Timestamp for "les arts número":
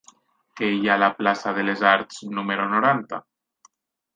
1.67-2.67